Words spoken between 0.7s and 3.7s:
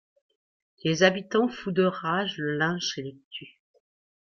Les habitants fous de rage le lynchent et le tuent.